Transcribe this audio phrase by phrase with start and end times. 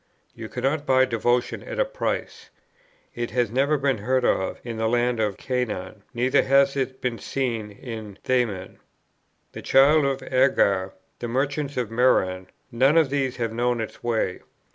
[0.33, 2.49] You cannot buy devotion at a price.
[3.13, 7.19] "It hath never been heard of in the land of Chanaan, neither hath it been
[7.19, 8.79] seen in Theman.
[9.51, 14.39] The children of Agar, the merchants of Meran, none of these have known its way."